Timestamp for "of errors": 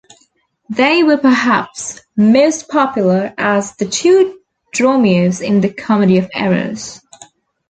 6.17-7.01